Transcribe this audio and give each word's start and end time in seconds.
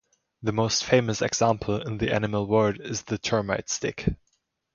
The 0.41 0.51
most 0.51 0.83
famous 0.83 1.21
example 1.21 1.79
in 1.79 1.99
the 1.99 2.11
animal 2.11 2.47
world 2.47 2.79
is 2.81 3.03
the 3.03 3.19
termite 3.19 3.69
stick. 3.69 4.09